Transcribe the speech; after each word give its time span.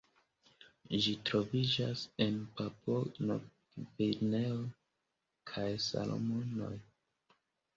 Ĝi 1.03 1.11
troviĝas 1.29 2.01
en 2.25 2.39
Papuo-Novgvineo 2.61 4.57
kaj 5.53 5.67
Salomonoj. 5.91 6.75